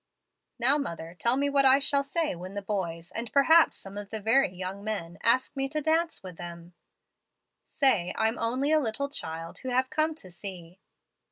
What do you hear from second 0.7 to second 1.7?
mother, tell me